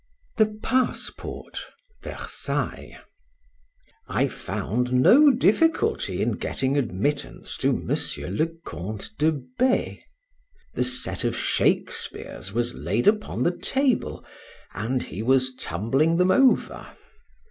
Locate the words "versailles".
2.01-3.03